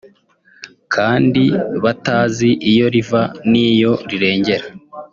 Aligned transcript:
kandi 0.93 1.43
batazi 1.83 2.49
iyo 2.71 2.85
riva 2.93 3.21
n’iyo 3.51 3.93
rirengera 4.09 4.65